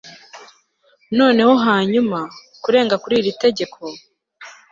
[1.17, 2.19] noneho hanyuma,
[2.63, 3.79] kurenga kuri iri tegeko